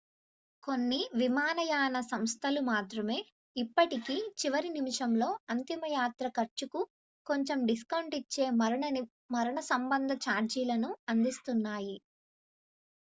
కొన్ని 0.63 0.99
విమానయాన 1.15 1.97
సంస్థలు 2.07 2.61
మాత్రమే 2.69 3.17
ఇప్పటికీ 3.55 4.15
చివరి 4.39 4.69
నిమిషంలో 4.69 5.29
అంతిమ 5.49 5.83
యాత్ర 5.93 6.27
ఖర్చుకు 6.35 6.81
కొంచెం 7.27 7.61
డిస్కౌంట్ 7.67 8.17
ఇచ్చే 8.21 8.47
మరణ 9.31 9.59
సంబంధ 9.69 10.11
ఛార్జీలను 10.25 10.91
అందిస్తున్నాయి 11.07 11.97